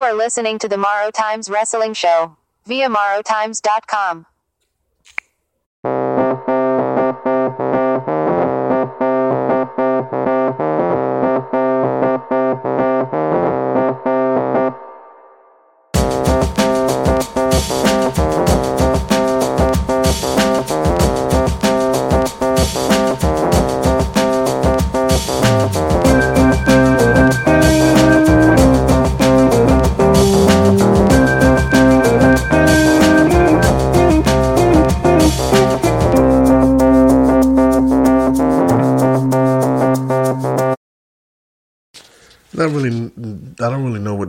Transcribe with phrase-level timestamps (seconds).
[0.00, 4.26] are listening to the Morrow Times Wrestling Show via morrowtimes.com.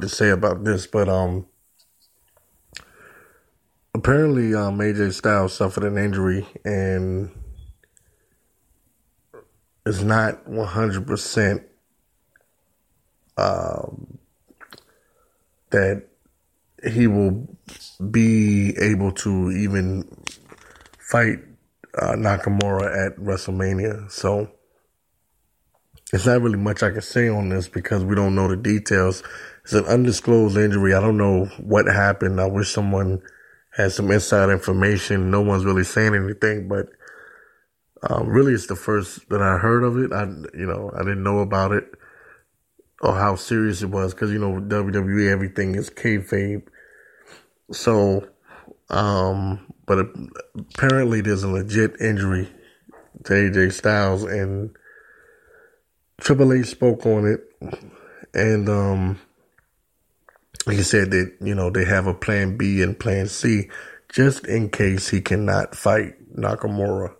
[0.09, 1.45] say about this, but um,
[3.93, 7.31] apparently, um, AJ Styles suffered an injury and
[9.85, 11.63] is not one hundred percent
[13.37, 14.19] um
[15.71, 16.05] that
[16.85, 17.47] he will
[18.11, 20.03] be able to even
[20.99, 21.39] fight
[21.97, 24.11] uh, Nakamura at WrestleMania.
[24.11, 24.49] So
[26.13, 29.23] it's not really much I can say on this because we don't know the details.
[29.69, 30.95] It's an undisclosed injury.
[30.95, 32.41] I don't know what happened.
[32.41, 33.21] I wish someone
[33.77, 35.29] had some inside information.
[35.29, 36.87] No one's really saying anything, but
[38.01, 40.11] um, really, it's the first that I heard of it.
[40.11, 40.23] I,
[40.57, 41.83] you know, I didn't know about it
[43.01, 46.63] or how serious it was because you know WWE everything is kayfabe.
[47.71, 48.27] So,
[48.89, 50.07] um, but
[50.57, 52.49] apparently there's a legit injury
[53.25, 54.75] to AJ Styles and
[56.19, 57.41] Triple H spoke on it,
[58.33, 59.19] and um,
[60.69, 63.69] he said that you know they have a plan B and plan C
[64.11, 67.13] just in case he cannot fight Nakamura.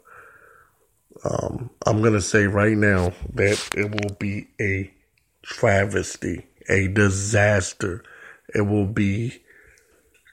[1.24, 4.92] Um, I'm gonna say right now that it will be a
[5.44, 8.04] travesty, a disaster.
[8.54, 9.42] It will be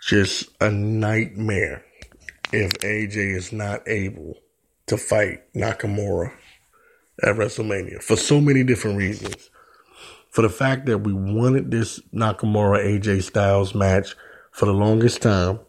[0.02, 1.84] just a nightmare
[2.52, 4.38] if AJ is not able
[4.86, 6.32] to fight Nakamura
[7.22, 9.50] at WrestleMania for so many different reasons.
[10.36, 14.14] For the fact that we wanted this Nakamura AJ Styles match
[14.50, 15.60] for the longest time,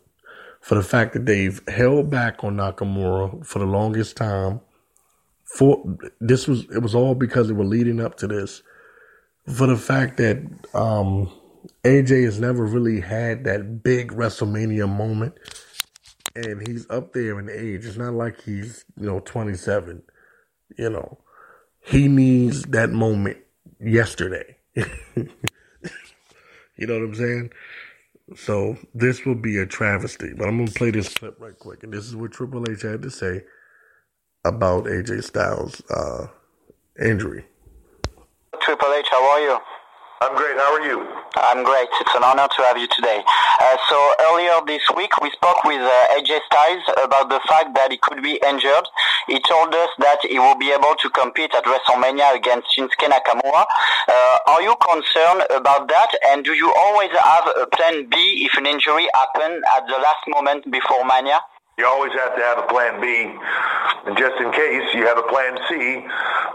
[0.60, 4.60] for the fact that they've held back on Nakamura for the longest time.
[5.46, 5.82] For
[6.20, 8.62] this was it was all because they were leading up to this.
[9.46, 10.40] For the fact that
[10.74, 11.32] um,
[11.86, 15.36] AJ has never really had that big WrestleMania moment,
[16.36, 17.86] and he's up there in age.
[17.86, 20.04] It's not like he's you know twenty seven,
[20.78, 21.20] you know.
[21.80, 23.38] He needs that moment
[23.80, 24.57] yesterday.
[25.16, 27.52] you know what I'm saying?
[28.36, 30.34] So this will be a travesty.
[30.34, 33.02] But I'm gonna play this clip right quick, and this is what Triple H had
[33.02, 33.44] to say
[34.46, 36.28] about AJ Styles' uh,
[37.00, 37.46] injury.
[38.62, 39.60] Triple H, how are you?
[40.20, 40.58] I'm great.
[40.58, 41.06] How are you?
[41.36, 41.90] I'm great.
[42.02, 43.22] It's an honor to have you today.
[43.62, 43.98] Uh, so
[44.32, 48.24] earlier this week, we spoke with uh, AJ Styles about the fact that he could
[48.24, 48.90] be injured.
[49.28, 53.66] He told us that he will be able to compete at WrestleMania against Shinsuke Nakamura.
[54.10, 56.10] Uh, are you concerned about that?
[56.34, 60.26] And do you always have a plan B if an injury happens at the last
[60.28, 61.42] moment before Mania?
[61.78, 63.06] You always have to have a plan B,
[64.10, 66.02] and just in case, you have a plan C.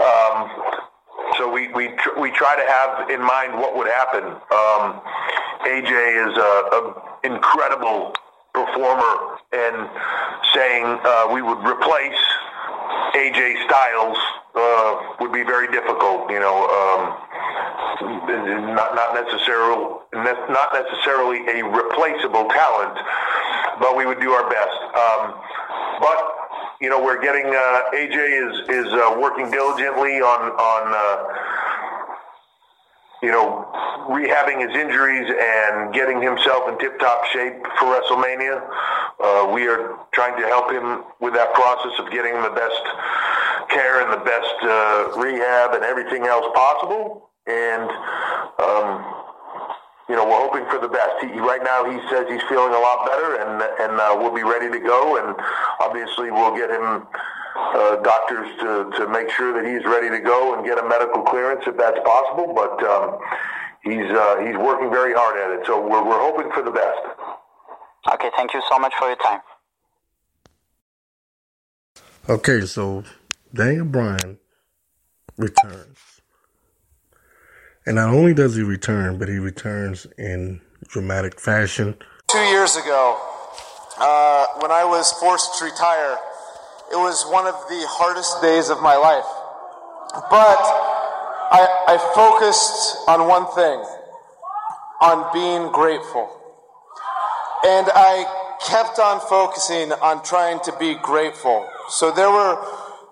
[0.02, 0.90] Um,
[1.38, 4.24] so we we tr- we try to have in mind what would happen.
[4.24, 5.00] Um,
[5.66, 5.92] AJ
[6.28, 6.80] is a, a
[7.24, 8.12] incredible
[8.52, 9.88] performer, and
[10.54, 12.18] saying uh, we would replace
[13.14, 14.18] AJ Styles
[14.54, 16.30] uh, would be very difficult.
[16.30, 17.00] You know, um,
[18.74, 22.98] not not necessarily not necessarily a replaceable talent,
[23.80, 24.78] but we would do our best.
[24.96, 25.34] Um,
[26.00, 26.41] but
[26.82, 31.16] you know, we're getting uh, AJ is is uh, working diligently on on uh,
[33.22, 33.70] you know
[34.10, 38.60] rehabbing his injuries and getting himself in tip top shape for WrestleMania.
[39.22, 42.82] Uh, we are trying to help him with that process of getting the best
[43.70, 47.30] care and the best uh, rehab and everything else possible.
[47.46, 47.88] And
[48.58, 49.21] um,
[50.12, 51.24] you know, we're hoping for the best.
[51.24, 54.42] He, right now, he says he's feeling a lot better, and and uh, we'll be
[54.44, 55.16] ready to go.
[55.16, 55.34] And
[55.80, 57.08] obviously, we'll get him
[57.56, 61.22] uh, doctors to to make sure that he's ready to go and get a medical
[61.22, 62.52] clearance if that's possible.
[62.52, 63.16] But um,
[63.88, 67.00] he's uh, he's working very hard at it, so we're we're hoping for the best.
[68.12, 69.40] Okay, thank you so much for your time.
[72.28, 73.02] Okay, so
[73.54, 74.38] Daniel Bryan
[75.38, 76.11] returns.
[77.86, 81.96] And not only does he return, but he returns in dramatic fashion.
[82.28, 83.18] Two years ago,
[83.98, 86.18] uh, when I was forced to retire,
[86.92, 89.26] it was one of the hardest days of my life.
[90.30, 90.58] But
[91.50, 93.82] I, I focused on one thing.
[95.02, 96.30] on being grateful.
[97.66, 98.24] And I
[98.64, 101.68] kept on focusing on trying to be grateful.
[101.88, 102.54] So there were,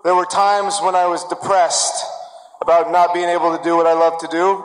[0.05, 2.05] there were times when I was depressed
[2.61, 4.63] about not being able to do what I love to do.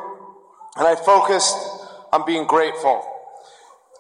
[0.77, 1.57] And I focused
[2.13, 3.03] on being grateful.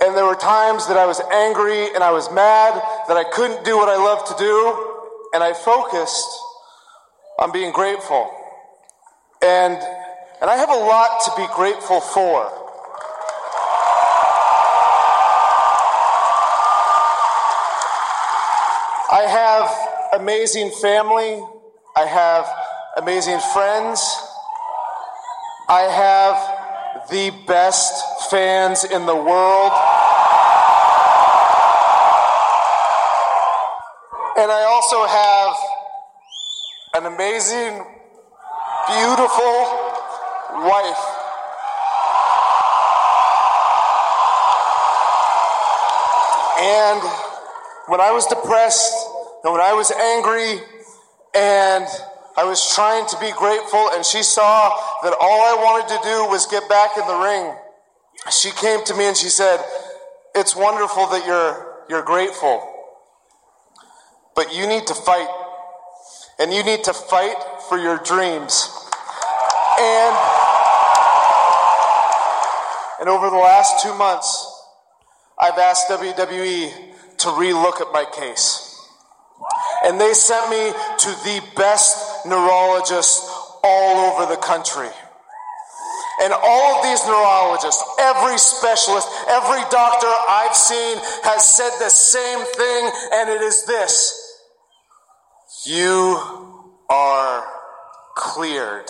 [0.01, 2.75] And there were times that I was angry and I was mad
[3.09, 5.31] that I couldn't do what I love to do.
[5.33, 6.29] And I focused
[7.39, 8.31] on being grateful.
[9.43, 9.75] And,
[10.41, 12.53] and I have a lot to be grateful for.
[19.11, 21.43] I have amazing family.
[21.97, 22.47] I have
[22.97, 24.01] amazing friends.
[25.69, 29.73] I have the best fans in the world.
[34.39, 35.57] And I also have
[36.95, 37.85] an amazing,
[38.89, 39.57] beautiful
[40.65, 41.05] wife.
[46.59, 47.03] And
[47.89, 48.95] when I was depressed
[49.45, 50.61] and when I was angry
[51.35, 51.87] and
[52.37, 54.69] I was trying to be grateful and she saw
[55.03, 57.57] that all I wanted to do was get back in the ring,
[58.31, 59.59] she came to me and she said,
[60.35, 62.63] It's wonderful that you're, you're grateful,
[64.35, 65.29] but you need to fight.
[66.39, 67.37] And you need to fight
[67.69, 68.69] for your dreams.
[69.81, 70.17] And,
[73.01, 74.53] and over the last two months,
[75.41, 76.73] I've asked WWE
[77.19, 78.77] to relook at my case.
[79.85, 83.29] And they sent me to the best neurologists
[83.63, 84.89] all over the country.
[86.23, 92.39] And all of these neurologists, every specialist, every doctor I've seen has said the same
[92.39, 94.43] thing, and it is this
[95.67, 96.19] You
[96.89, 97.47] are
[98.15, 98.87] cleared.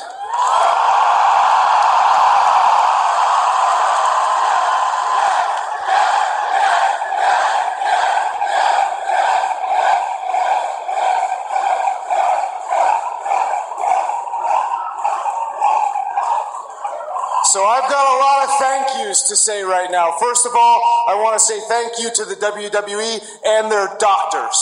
[17.57, 20.13] So I've got a lot of thank yous to say right now.
[20.21, 20.77] First of all,
[21.09, 23.17] I want to say thank you to the WWE
[23.49, 24.61] and their doctors.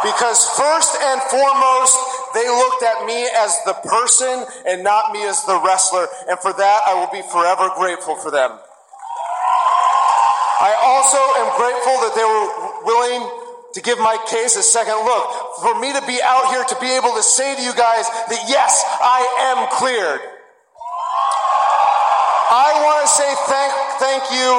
[0.00, 1.92] Because first and foremost,
[2.32, 6.08] they looked at me as the person and not me as the wrestler.
[6.24, 8.48] And for that, I will be forever grateful for them.
[8.48, 12.48] I also am grateful that they were
[12.88, 13.41] willing
[13.74, 15.24] to give my case a second look.
[15.62, 18.44] For me to be out here to be able to say to you guys that
[18.48, 19.20] yes, I
[19.52, 20.20] am cleared.
[22.52, 24.52] I want to say thank, thank you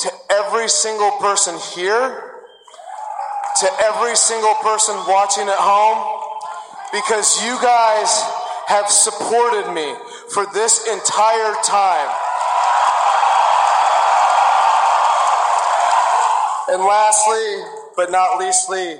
[0.00, 2.34] to every single person here,
[3.60, 6.20] to every single person watching at home,
[6.92, 8.12] because you guys
[8.68, 9.94] have supported me
[10.28, 12.14] for this entire time.
[16.68, 17.64] And lastly,
[17.98, 18.96] but not leastly,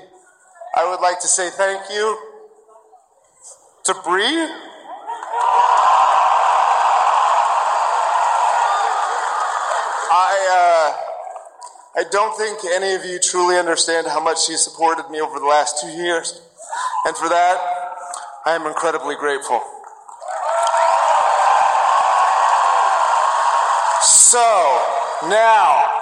[0.75, 2.19] I would like to say thank you
[3.85, 4.25] to Brie.
[10.11, 15.21] I, uh, I don't think any of you truly understand how much she supported me
[15.21, 16.41] over the last two years.
[17.05, 17.57] And for that,
[18.45, 19.61] I am incredibly grateful.
[24.01, 24.83] So,
[25.29, 25.98] now,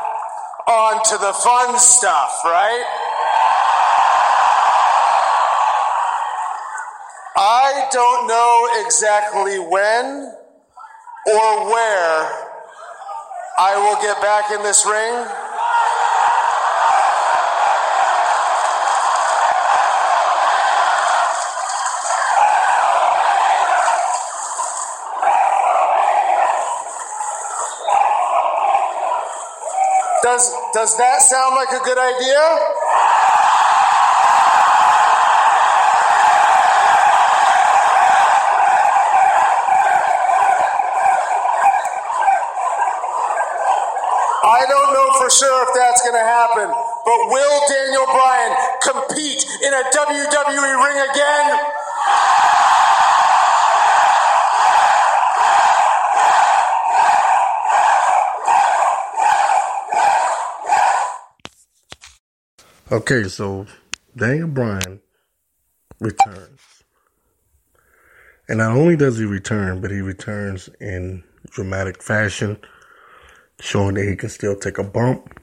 [0.67, 2.85] on to the fun stuff, right?
[7.37, 10.33] I don't know exactly when
[11.27, 12.47] or where
[13.59, 15.27] I will get back in this ring.
[30.23, 32.43] Does, does that sound like a good idea?
[44.47, 49.43] I don't know for sure if that's going to happen, but will Daniel Bryan compete
[49.63, 51.66] in a WWE ring again?
[62.89, 63.65] Okay, so
[64.15, 65.01] Daniel Bryan
[65.99, 66.83] returns.
[68.47, 72.57] And not only does he return, but he returns in dramatic fashion,
[73.59, 75.37] showing that he can still take a bump.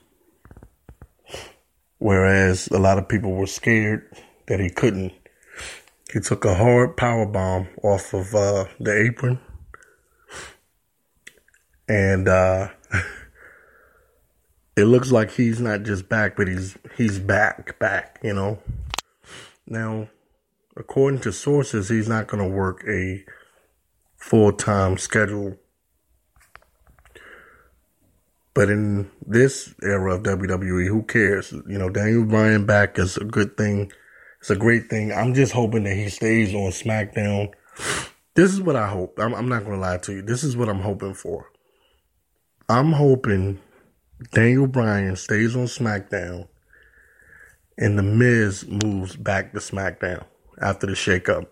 [1.99, 4.11] Whereas a lot of people were scared
[4.47, 5.13] that he couldn't.
[6.15, 9.39] He took a hard power bomb off of uh, the apron
[11.89, 12.71] and uh,
[14.76, 18.19] it looks like he's not just back, but he's he's back, back.
[18.23, 18.59] You know.
[19.66, 20.09] Now,
[20.76, 23.25] according to sources, he's not going to work a
[24.16, 25.57] full time schedule.
[28.52, 31.52] But in this era of WWE, who cares?
[31.52, 33.90] You know, Daniel Bryan back is a good thing.
[34.40, 35.12] It's a great thing.
[35.12, 37.52] I'm just hoping that he stays on SmackDown.
[38.35, 39.19] This is what I hope.
[39.19, 40.23] I'm, I'm not going to lie to you.
[40.23, 41.50] This is what I'm hoping for.
[42.69, 43.59] I'm hoping
[44.33, 46.49] Daniel Bryan stays on SmackDown
[47.76, 50.25] and The Miz moves back to SmackDown
[50.61, 51.47] after the shakeup.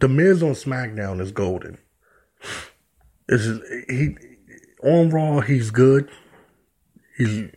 [0.00, 1.78] The Miz on SmackDown is golden.
[3.28, 4.16] It's just, he
[4.82, 6.08] on Raw he's good.
[7.16, 7.50] He's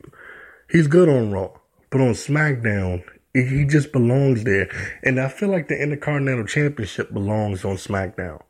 [0.69, 1.51] he's good on Raw,
[1.89, 3.03] but on SmackDown
[3.33, 4.69] he just belongs there.
[5.03, 8.41] And I feel like the Intercontinental Championship belongs on SmackDown.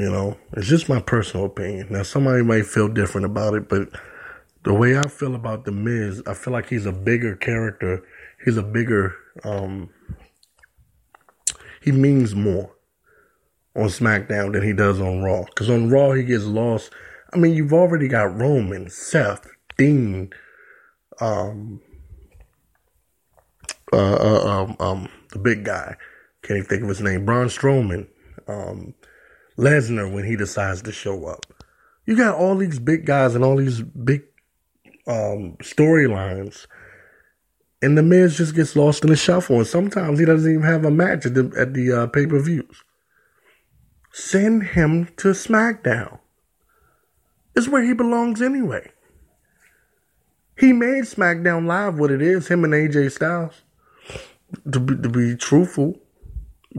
[0.00, 1.88] You know, it's just my personal opinion.
[1.90, 3.90] Now, somebody might feel different about it, but
[4.64, 8.02] the way I feel about The Miz, I feel like he's a bigger character.
[8.42, 9.14] He's a bigger,
[9.44, 9.90] um,
[11.82, 12.74] he means more
[13.76, 15.44] on SmackDown than he does on Raw.
[15.44, 16.94] Because on Raw, he gets lost.
[17.34, 20.30] I mean, you've already got Roman, Seth, Dean,
[21.20, 21.82] um,
[23.92, 25.94] uh, uh, um, um, the big guy.
[26.40, 27.26] Can't even think of his name.
[27.26, 28.08] Braun Strowman,
[28.48, 28.94] um,
[29.60, 31.46] Lesnar when he decides to show up.
[32.06, 34.22] You got all these big guys and all these big
[35.06, 36.66] um, storylines,
[37.82, 39.58] and the Miz just gets lost in the shuffle.
[39.58, 42.40] And sometimes he doesn't even have a match at the at the uh, pay per
[42.40, 42.84] views.
[44.12, 46.18] Send him to SmackDown.
[47.54, 48.90] It's where he belongs anyway.
[50.58, 53.62] He made SmackDown Live what it is, him and AJ Styles.
[54.72, 55.99] To be, to be truthful,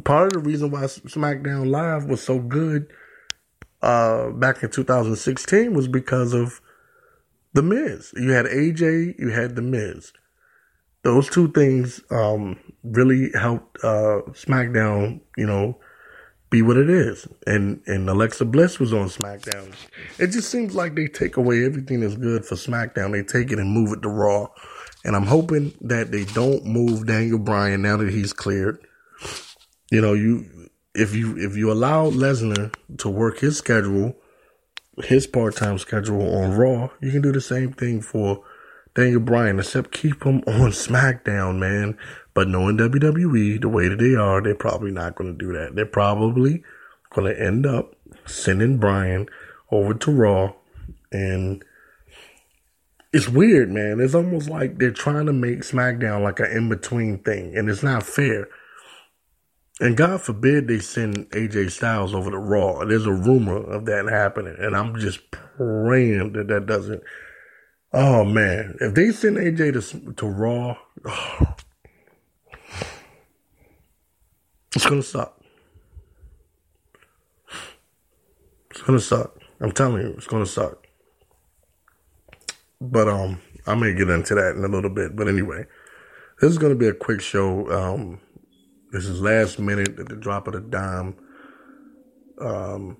[0.03, 2.91] part of the reason why SmackDown Live was so good
[3.81, 6.61] uh, back in 2016 was because of
[7.53, 8.13] The Miz.
[8.15, 10.13] You had AJ, you had The Miz.
[11.03, 15.79] Those two things um, really helped uh, SmackDown, you know,
[16.51, 17.27] be what it is.
[17.47, 19.73] And and Alexa Bliss was on SmackDown.
[20.19, 23.13] It just seems like they take away everything that's good for SmackDown.
[23.13, 24.47] They take it and move it to Raw.
[25.03, 28.77] And I'm hoping that they don't move Daniel Bryan now that he's cleared.
[29.91, 34.15] You know, you if you if you allow Lesnar to work his schedule,
[35.03, 38.43] his part time schedule on Raw, you can do the same thing for
[38.95, 41.97] Daniel Bryan, except keep him on SmackDown, man.
[42.33, 45.75] But knowing WWE the way that they are, they're probably not going to do that.
[45.75, 46.63] They're probably
[47.09, 47.93] going to end up
[48.25, 49.27] sending Bryan
[49.69, 50.53] over to Raw.
[51.11, 51.63] And
[53.11, 53.99] it's weird, man.
[53.99, 57.57] It's almost like they're trying to make SmackDown like an in between thing.
[57.57, 58.47] And it's not fair.
[59.81, 62.85] And God forbid they send AJ Styles over to Raw.
[62.85, 64.55] There's a rumor of that happening.
[64.59, 67.01] And I'm just praying that that doesn't.
[67.91, 68.77] Oh, man.
[68.79, 70.77] If they send AJ to, to Raw.
[71.05, 71.55] Oh,
[74.73, 75.37] It's gonna suck.
[78.69, 79.37] It's gonna suck.
[79.59, 80.87] I'm telling you, it's gonna suck.
[82.79, 85.15] But um, I may get into that in a little bit.
[85.15, 85.65] But anyway,
[86.39, 87.69] this is gonna be a quick show.
[87.69, 88.21] Um,
[88.91, 91.15] this is last minute at the drop of the dime.
[92.39, 92.97] Um,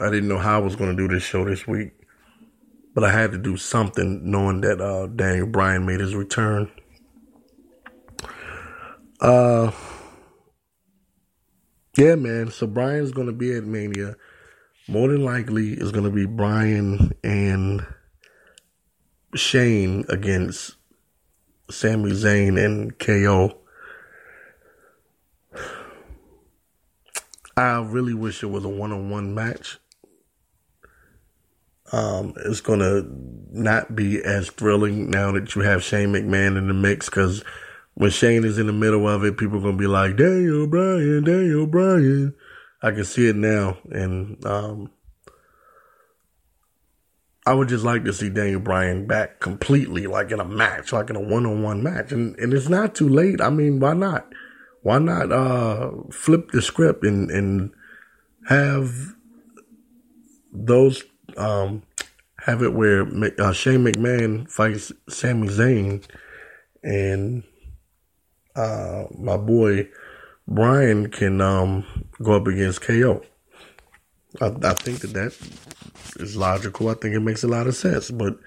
[0.00, 1.92] I didn't know how I was gonna do this show this week,
[2.94, 6.70] but I had to do something, knowing that uh, Daniel Bryan made his return.
[9.20, 9.72] Uh
[11.96, 12.50] yeah, man.
[12.52, 14.14] So Bryan's gonna be at Mania.
[14.86, 17.84] More than likely, it's gonna be Bryan and
[19.34, 20.76] Shane against
[21.70, 23.58] Sami Zayn and KO.
[27.58, 29.78] I really wish it was a one-on-one match.
[31.90, 33.02] Um, it's gonna
[33.50, 37.42] not be as thrilling now that you have Shane McMahon in the mix because
[37.94, 41.24] when Shane is in the middle of it, people are gonna be like, Daniel Bryan,
[41.24, 42.32] Daniel Bryan.
[42.80, 43.78] I can see it now.
[43.90, 44.92] And um,
[47.44, 51.10] I would just like to see Daniel Bryan back completely, like in a match, like
[51.10, 52.12] in a one on one match.
[52.12, 53.40] And and it's not too late.
[53.40, 54.32] I mean, why not?
[54.82, 57.70] Why not uh, flip the script and, and
[58.48, 59.14] have
[60.52, 61.04] those
[61.36, 61.82] um,
[62.44, 63.02] have it where
[63.38, 66.04] uh, Shane McMahon fights Sami Zayn
[66.82, 67.42] and
[68.56, 69.88] uh, my boy
[70.46, 71.84] Bryan can um,
[72.22, 73.22] go up against KO.
[74.40, 75.36] I, I think that that
[76.16, 76.88] is logical.
[76.88, 78.10] I think it makes a lot of sense.
[78.10, 78.38] But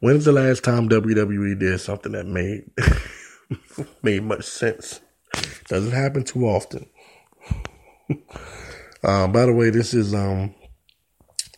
[0.00, 2.70] when's the last time WWE did something that made
[4.02, 5.00] made much sense?
[5.72, 6.86] Doesn't happen too often.
[9.04, 10.54] Uh, by the way, this is um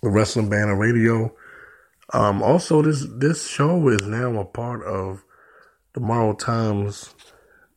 [0.03, 1.31] the Wrestling Banner Radio.
[2.15, 5.23] Um, also, this this show is now a part of
[5.93, 7.15] the Morrow Times,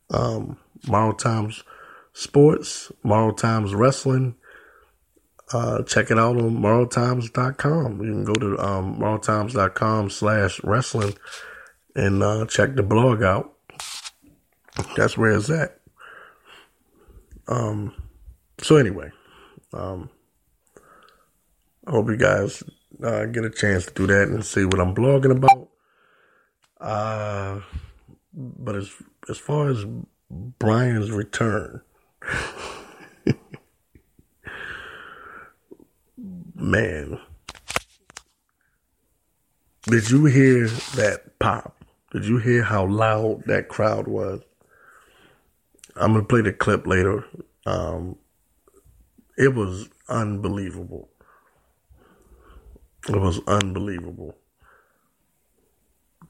[0.08, 1.64] um, Morrow Times
[2.14, 4.36] Sports, Morrow Times Wrestling.
[5.52, 8.02] Uh, check it out on morrowtimes.com.
[8.02, 11.12] You can go to um, morrowtimes.com slash wrestling
[11.94, 13.52] and uh, check the blog out.
[14.96, 15.77] That's where it's at.
[17.48, 17.94] Um,
[18.60, 19.10] so anyway,
[19.72, 20.10] um,
[21.86, 22.62] I hope you guys
[23.02, 25.68] uh, get a chance to do that and see what I'm blogging about.
[26.80, 27.60] Uh,
[28.34, 28.90] but as
[29.28, 29.84] as far as
[30.30, 31.80] Bryan's return,
[36.54, 37.18] man,
[39.84, 41.84] did you hear that pop?
[42.12, 44.42] Did you hear how loud that crowd was?
[45.96, 47.24] I'm gonna play the clip later.
[47.66, 48.16] Um,
[49.36, 51.08] it was unbelievable.
[53.08, 54.36] It was unbelievable.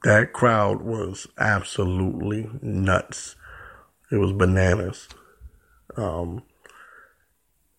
[0.03, 3.35] That crowd was absolutely nuts.
[4.11, 5.09] It was bananas.
[5.97, 6.43] Um,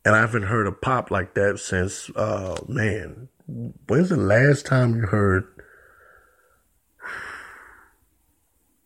[0.05, 3.29] and I haven't heard a pop like that since, uh, man,
[3.87, 5.47] when's the last time you heard?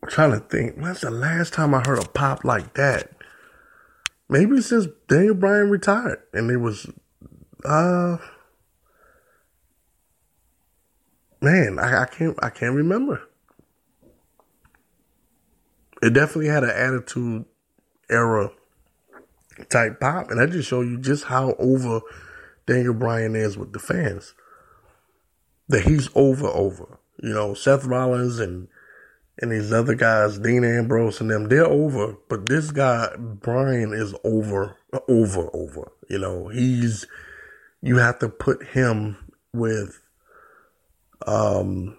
[0.05, 0.75] I'm trying to think.
[0.75, 3.09] When's the last time I heard a pop like that?
[4.29, 6.87] Maybe since Daniel Bryan retired, and it was,
[7.63, 8.17] uh,
[11.41, 13.23] man, I, I can't, I can't remember.
[16.03, 17.45] It definitely had an attitude
[18.07, 18.51] era
[19.69, 22.01] type pop, and that just show you just how over
[22.67, 24.35] Daniel Bryan is with the fans.
[25.67, 26.99] That he's over, over.
[27.23, 28.67] You know, Seth Rollins and
[29.39, 32.15] and these other guys, Dean Ambrose and them, they're over.
[32.29, 34.77] But this guy, Bryan, is over,
[35.07, 35.91] over, over.
[36.09, 37.05] You know, he's,
[37.81, 39.17] you have to put him
[39.53, 39.99] with,
[41.27, 41.97] um,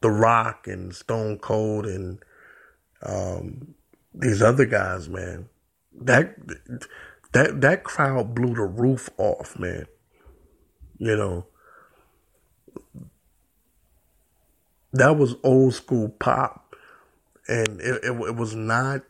[0.00, 2.18] The Rock and Stone Cold and,
[3.02, 3.74] um,
[4.14, 5.48] these other guys, man.
[5.92, 6.34] That,
[7.32, 9.86] that, that crowd blew the roof off, man.
[10.98, 11.46] You know,
[14.94, 16.74] that was old school pop,
[17.48, 19.02] and it, it, it was not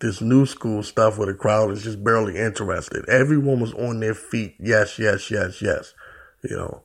[0.00, 3.08] this new school stuff where the crowd is just barely interested.
[3.08, 4.54] Everyone was on their feet.
[4.60, 5.94] Yes, yes, yes, yes.
[6.42, 6.82] You know.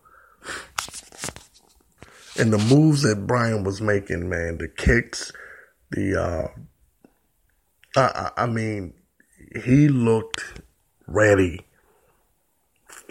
[2.39, 5.31] And the moves that Bryan was making, man, the kicks,
[5.91, 6.47] the uh
[7.95, 8.93] I, I mean,
[9.63, 10.61] he looked
[11.07, 11.61] ready.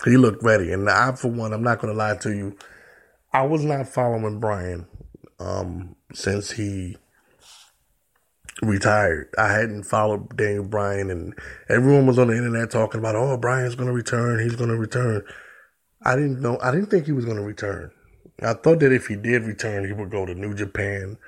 [0.04, 0.72] He looked ready.
[0.72, 2.56] And I for one, I'm not gonna lie to you.
[3.37, 4.87] I was not following Bryan
[5.38, 6.96] um, since he
[8.62, 9.29] retired.
[9.37, 11.35] I hadn't followed Daniel Bryan, and
[11.68, 14.42] everyone was on the internet talking about, "Oh, Bryan's going to return.
[14.42, 15.22] He's going to return."
[16.03, 16.59] I didn't know.
[16.62, 17.90] I didn't think he was going to return.
[18.42, 21.18] I thought that if he did return, he would go to New Japan,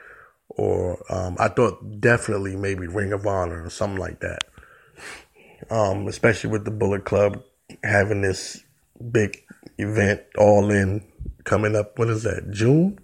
[0.49, 4.44] or um, I thought definitely maybe Ring of Honor or something like that.
[5.68, 7.42] Um, especially with the Bullet Club
[7.85, 8.64] having this
[9.12, 9.44] big
[9.77, 11.05] event all in
[11.44, 11.98] coming up.
[11.98, 12.51] What is that?
[12.51, 12.98] June?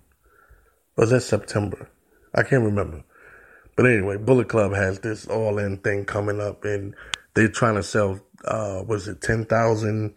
[0.96, 1.90] Or is that September?
[2.34, 3.04] I can't remember.
[3.76, 6.94] But anyway, Bullet Club has this all in thing coming up and
[7.34, 10.14] they're trying to sell uh was it ten thousand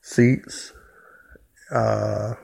[0.00, 0.72] seats?
[1.72, 2.34] Uh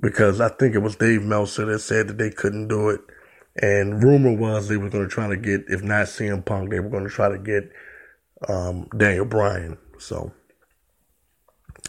[0.00, 3.00] because I think it was Dave Meltzer that said that they couldn't do it.
[3.60, 6.78] And rumor was they were going to try to get, if not CM Punk, they
[6.78, 7.72] were going to try to get
[8.48, 9.76] um, Daniel Bryan.
[9.98, 10.32] So,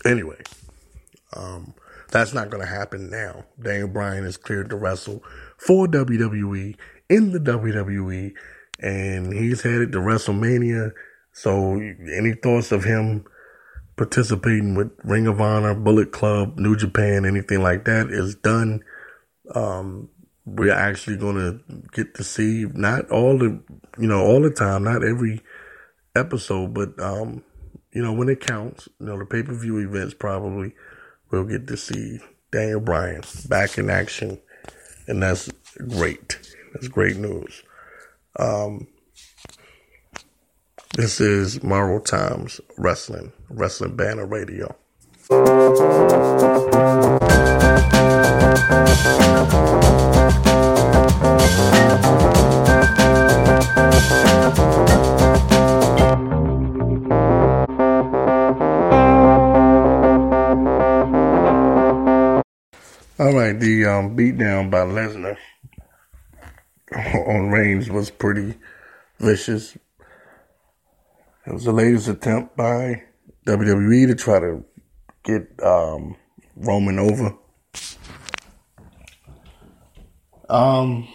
[0.04, 0.42] anyway,
[1.34, 1.74] um,
[2.12, 3.46] that's not going to happen now.
[3.62, 5.24] Daniel Bryan is cleared to wrestle
[5.58, 6.76] for WWE
[7.10, 8.34] in the WWE,
[8.80, 10.92] and he's headed to WrestleMania.
[11.32, 13.26] So, any thoughts of him
[13.96, 18.84] participating with Ring of Honor, Bullet Club, New Japan, anything like that is done.
[19.54, 20.10] Um,
[20.46, 21.60] we're actually going to
[21.92, 23.62] get to see not all the,
[24.00, 25.42] you know, all the time, not every
[26.16, 27.44] episode, but, um,
[27.92, 30.74] you know, when it counts, you know, the pay per view events probably
[31.32, 32.20] we'll get to see
[32.52, 34.40] Daniel Bryan back in action.
[35.08, 35.50] And that's
[35.88, 36.40] great.
[36.74, 37.64] That's great news.
[38.38, 38.88] Um,
[40.96, 44.76] this is Morrow Times Wrestling, Wrestling Banner Radio.
[63.30, 65.38] All right, the um, beatdown by Lesnar
[67.28, 68.56] on Reigns was pretty
[69.20, 69.78] vicious.
[71.46, 73.04] It was the latest attempt by
[73.46, 74.66] WWE to try to
[75.24, 76.16] get um,
[76.56, 77.38] Roman over.
[80.50, 81.08] Um,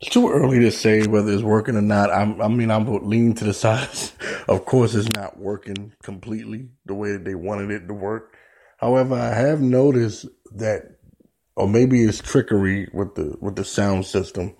[0.00, 2.12] it's too early to say whether it's working or not.
[2.12, 3.88] I'm, I mean, I'm leaning to the side.
[4.46, 8.35] of course, it's not working completely the way that they wanted it to work.
[8.76, 10.98] However, I have noticed that,
[11.54, 14.54] or maybe it's trickery with the with the sound system.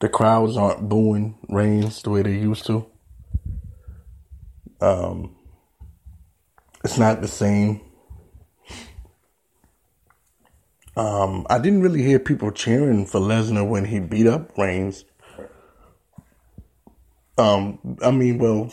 [0.00, 2.86] The crowds aren't booing Reigns the way they used to.
[4.80, 5.36] Um,
[6.84, 7.80] it's not the same.
[10.96, 15.04] Um, I didn't really hear people cheering for Lesnar when he beat up Reigns.
[17.36, 18.72] Um, I mean, well,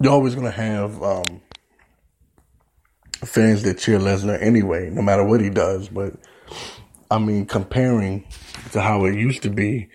[0.00, 1.42] you're always gonna have um,
[3.26, 5.88] fans that cheer Lesnar anyway, no matter what he does.
[5.88, 6.14] But
[7.10, 8.24] I mean, comparing
[8.72, 9.88] to how it used to be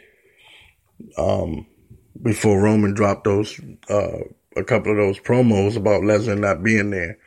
[1.18, 1.65] um,
[2.22, 4.20] before Roman dropped those uh,
[4.56, 7.18] a couple of those promos about Lesnar not being there,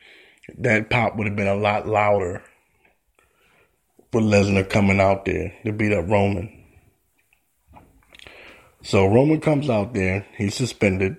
[0.58, 2.42] that pop would have been a lot louder
[4.12, 6.58] with Lesnar coming out there to beat up Roman.
[8.82, 11.16] So Roman comes out there, he's suspended.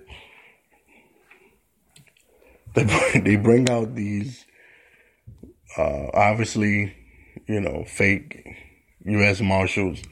[2.74, 2.84] They
[3.20, 4.43] they bring out these
[5.76, 6.94] uh, obviously,
[7.46, 8.46] you know, fake
[9.04, 9.40] U.S.
[9.40, 10.02] Marshals.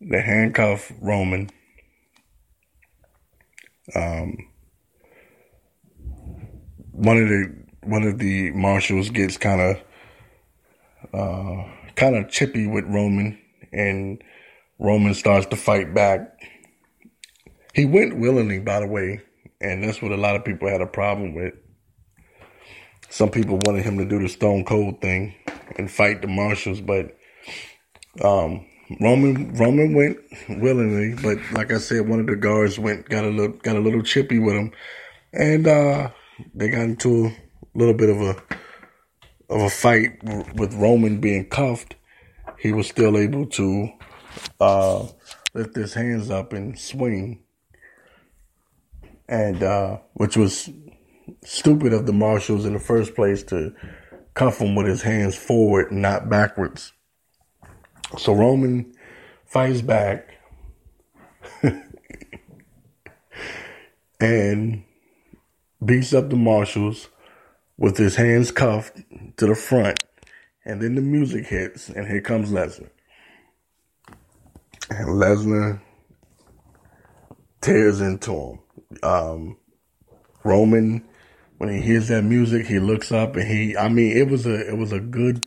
[0.00, 1.50] They handcuff Roman.
[3.94, 4.36] Um,
[6.92, 9.76] one of the one of the marshals gets kind of
[11.12, 11.64] uh,
[11.96, 13.38] kind of chippy with Roman,
[13.72, 14.22] and
[14.78, 16.38] Roman starts to fight back.
[17.74, 19.20] He went willingly, by the way,
[19.60, 21.54] and that's what a lot of people had a problem with.
[23.10, 25.34] Some people wanted him to do the Stone Cold thing
[25.76, 27.16] and fight the marshals, but
[28.22, 28.64] um,
[29.00, 30.18] Roman Roman went
[30.48, 31.16] willingly.
[31.20, 34.02] But like I said, one of the guards went got a little got a little
[34.02, 34.72] chippy with him,
[35.32, 36.10] and uh,
[36.54, 37.34] they got into a
[37.78, 38.36] little bit of a
[39.52, 40.22] of a fight
[40.54, 41.96] with Roman being cuffed.
[42.58, 43.90] He was still able to
[44.60, 45.06] uh,
[45.52, 47.42] lift his hands up and swing,
[49.28, 50.70] and uh, which was
[51.44, 53.74] stupid of the marshals in the first place to
[54.34, 56.92] cuff him with his hands forward, not backwards.
[58.18, 58.92] So Roman
[59.46, 60.28] fights back.
[64.20, 64.84] and
[65.84, 67.08] beats up the marshals
[67.78, 69.00] with his hands cuffed
[69.38, 69.98] to the front.
[70.64, 72.90] And then the music hits, and here comes Lesnar.
[74.90, 75.80] And Lesnar
[77.60, 78.58] tears into him.
[79.02, 79.56] Um,
[80.44, 81.02] Roman,
[81.60, 84.66] when he hears that music, he looks up and he, I mean, it was a,
[84.66, 85.46] it was a good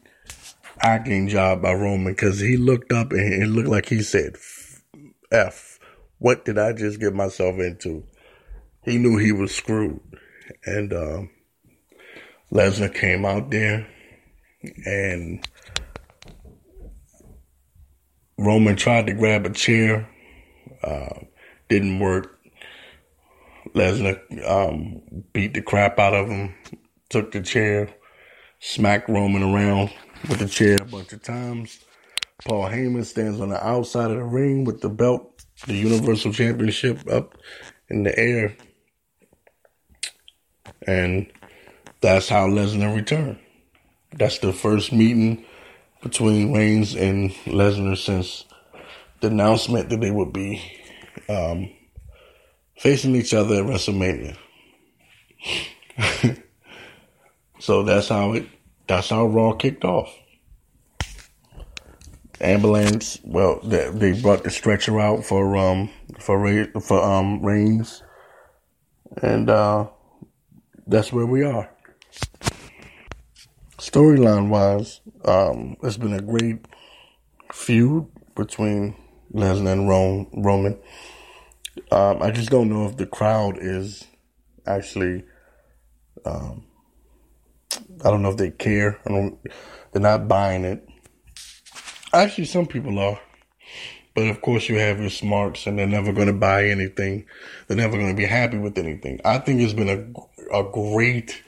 [0.79, 4.35] acting job by Roman because he looked up and it looked like he said,
[5.31, 5.79] F,
[6.19, 8.03] what did I just get myself into?
[8.83, 10.01] He knew he was screwed.
[10.67, 11.23] And uh,
[12.51, 13.87] Lesnar came out there
[14.85, 15.43] and
[18.37, 20.07] Roman tried to grab a chair,
[20.83, 21.21] uh,
[21.69, 22.32] didn't work.
[23.73, 25.01] Lesnar um,
[25.33, 26.53] beat the crap out of him,
[27.09, 27.89] took the chair,
[28.59, 29.91] smacked Roman around
[30.29, 31.79] with the chair a bunch of times.
[32.45, 36.99] Paul Heyman stands on the outside of the ring with the belt, the Universal Championship
[37.09, 37.35] up
[37.89, 38.55] in the air.
[40.85, 41.31] And
[42.01, 43.39] that's how Lesnar returned.
[44.11, 45.45] That's the first meeting
[46.01, 48.45] between Reigns and Lesnar since
[49.21, 50.61] the announcement that they would be
[51.29, 51.71] um,
[52.77, 54.37] facing each other at WrestleMania.
[57.59, 58.47] so that's how it.
[58.87, 60.13] That's how Raw kicked off.
[62.41, 63.19] Ambulance.
[63.23, 68.03] Well, they, they brought the stretcher out for um for for um Reigns,
[69.21, 69.87] and uh,
[70.87, 71.69] that's where we are.
[73.77, 76.65] Storyline wise, um, it's been a great
[77.51, 78.95] feud between
[79.33, 79.89] Lesnar and
[80.33, 80.79] Roman.
[81.91, 84.05] Um, I just don't know if the crowd is
[84.65, 85.25] actually.
[86.25, 86.65] Um,
[88.03, 88.99] I don't know if they care.
[89.05, 89.39] I don't.
[89.91, 90.87] They're not buying it.
[92.13, 93.19] Actually, some people are.
[94.15, 97.25] But of course, you have your smarts, and they're never going to buy anything.
[97.67, 99.19] They're never going to be happy with anything.
[99.25, 101.41] I think it's been a a great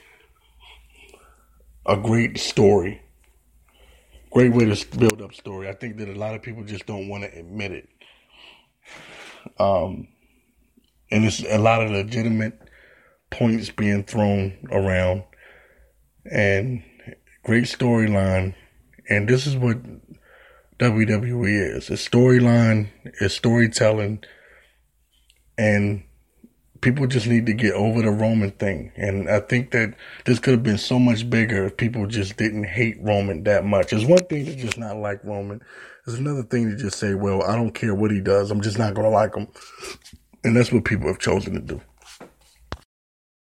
[1.86, 3.02] a great story.
[4.32, 5.70] Great way to build up story.
[5.70, 7.90] I think that a lot of people just don't want to admit it.
[9.60, 10.08] Um,
[11.16, 12.60] and it's a lot of legitimate
[13.30, 15.24] points being thrown around
[16.30, 16.84] and
[17.44, 18.54] great storyline.
[19.10, 19.78] And this is what
[20.78, 21.90] WWE is.
[21.90, 22.90] It's storyline,
[23.22, 24.26] it's storytelling,
[25.58, 26.04] And
[26.82, 28.92] people just need to get over the Roman thing.
[28.98, 32.66] And I think that this could have been so much bigger if people just didn't
[32.66, 33.94] hate Roman that much.
[33.94, 35.62] It's one thing to just not like Roman.
[36.06, 38.52] It's another thing to just say, well, I don't care what he does.
[38.52, 39.48] I'm just not going to like him.
[40.46, 41.82] And that's what people have chosen to do.